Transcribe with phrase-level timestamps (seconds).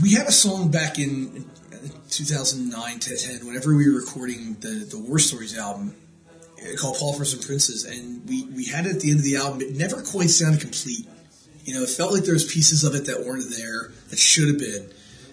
[0.00, 1.44] we had a song back in
[2.08, 5.94] 2009 to 10, whenever we were recording the, the War Stories album
[6.60, 9.36] uh, called Paupers and Princes, and we, we had it at the end of the
[9.36, 9.60] album.
[9.60, 11.06] It never quite sounded complete.
[11.64, 14.48] You know, it felt like there was pieces of it that weren't there that should
[14.48, 14.90] have been.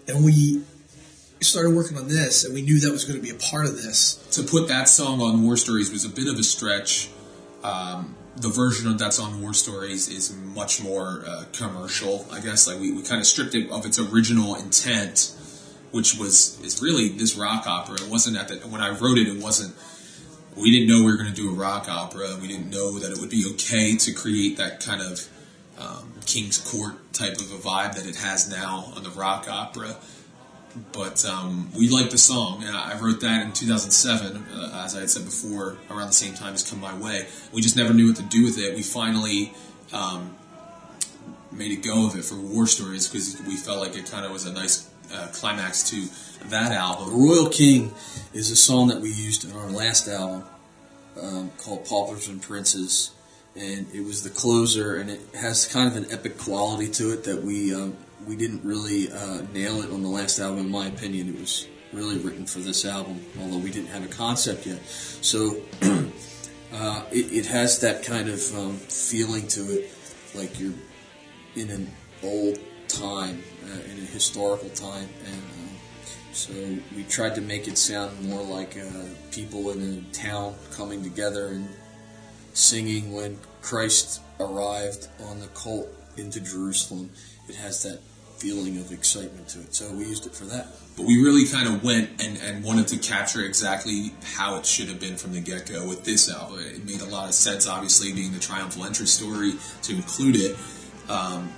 [0.08, 0.62] And we
[1.42, 3.78] started working on this, and we knew that was going to be a part of
[3.78, 4.16] this.
[4.32, 7.10] To put that song on War Stories was a bit of a stretch.
[7.64, 12.68] Um, the version of that song, War Stories, is much more uh, commercial, I guess.
[12.68, 15.36] Like we, we kind of stripped it of its original intent,
[15.92, 17.96] which was is really this rock opera.
[17.96, 19.76] It wasn't at the when I wrote it, it wasn't.
[20.56, 22.38] We didn't know we were going to do a rock opera.
[22.42, 25.28] We didn't know that it would be okay to create that kind of
[25.78, 29.96] um, King's Court type of a vibe that it has now on the rock opera.
[30.92, 32.64] But um, we liked the song.
[32.64, 36.34] And I wrote that in 2007, uh, as I had said before, around the same
[36.34, 37.28] time as Come My Way.
[37.52, 38.76] We just never knew what to do with it.
[38.76, 39.54] We finally
[39.92, 40.36] um,
[41.52, 44.32] made a go of it for War Stories because we felt like it kind of
[44.32, 46.08] was a nice uh, climax to
[46.50, 47.20] that album.
[47.20, 47.94] Royal King
[48.34, 50.44] is a song that we used in our last album
[51.22, 53.12] um, called Paupers and Princes.
[53.56, 57.24] And it was the closer, and it has kind of an epic quality to it
[57.24, 57.98] that we um,
[58.28, 60.60] we didn't really uh, nail it on the last album.
[60.60, 64.08] In my opinion, it was really written for this album, although we didn't have a
[64.08, 64.80] concept yet.
[64.86, 65.62] So
[66.74, 69.92] uh, it, it, has that kind of um, feeling to it,
[70.36, 70.74] like you're
[71.56, 71.92] in an
[72.24, 75.70] old time, uh, in a historical time, and um,
[76.32, 76.54] so
[76.96, 81.48] we tried to make it sound more like uh, people in a town coming together
[81.48, 81.68] and
[82.54, 87.10] singing when Christ arrived on the colt into Jerusalem.
[87.48, 88.00] It has that
[88.38, 89.76] feeling of excitement to it.
[89.76, 90.68] So we used it for that.
[90.96, 94.88] But we really kind of went and, and wanted to capture exactly how it should
[94.88, 96.60] have been from the get go with this album.
[96.60, 100.58] It made a lot of sense, obviously, being the triumphal entry story to include it.
[101.10, 101.52] Um,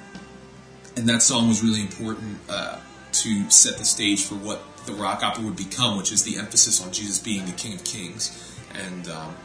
[0.95, 2.79] and that song was really important uh,
[3.11, 6.83] to set the stage for what the rock opera would become, which is the emphasis
[6.83, 8.57] on Jesus being the King of Kings.
[8.73, 9.35] And um,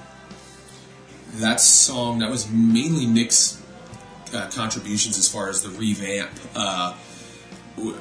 [1.35, 3.63] that song, that was mainly Nick's
[4.35, 6.31] uh, contributions as far as the revamp.
[6.55, 6.97] Uh,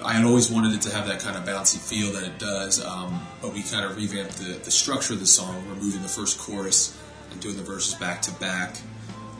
[0.03, 2.83] I had always wanted it to have that kind of bouncy feel that it does,
[2.83, 6.39] um, but we kind of revamped the, the structure of the song, removing the first
[6.39, 6.97] chorus
[7.31, 8.77] and doing the verses back to back.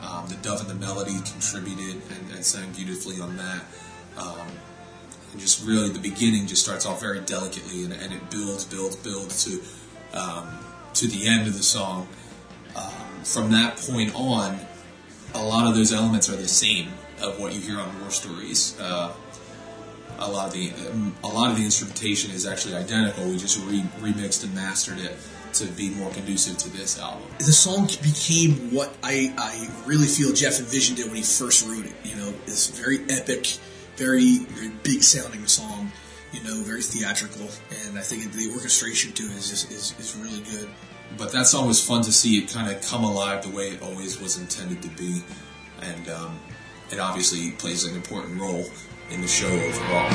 [0.01, 3.63] Um, the dove and the melody contributed and, and sang beautifully on that.
[4.17, 4.47] Um,
[5.31, 8.97] and just really, the beginning just starts off very delicately, and, and it builds, builds,
[8.97, 9.61] builds to
[10.17, 10.47] um,
[10.93, 12.07] to the end of the song.
[12.75, 14.59] Um, from that point on,
[15.45, 16.89] lot of those elements are the same
[17.21, 18.79] of what you hear on War Stories.
[18.79, 19.13] Uh,
[20.17, 20.71] a lot of the
[21.23, 23.27] a lot of the instrumentation is actually identical.
[23.27, 25.17] We just re- remixed and mastered it
[25.53, 27.23] to be more conducive to this album.
[27.37, 31.85] The song became what I, I really feel Jeff envisioned it when he first wrote
[31.85, 31.93] it.
[32.03, 33.57] You know, this very epic,
[33.95, 35.91] very, very big sounding song.
[36.33, 37.47] You know, very theatrical,
[37.87, 40.67] and I think the orchestration to it is just, is, is really good
[41.17, 44.19] but that's always fun to see it kind of come alive the way it always
[44.19, 45.21] was intended to be,
[45.81, 46.39] and um,
[46.91, 48.65] it obviously plays an important role
[49.09, 50.09] in the show overall.